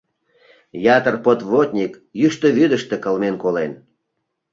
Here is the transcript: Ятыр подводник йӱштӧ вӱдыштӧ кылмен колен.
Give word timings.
Ятыр 0.95 1.15
подводник 1.25 1.93
йӱштӧ 2.19 2.47
вӱдыштӧ 2.57 2.95
кылмен 3.03 3.35
колен. 3.43 3.71